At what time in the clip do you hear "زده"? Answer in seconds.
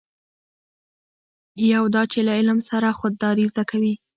3.51-3.63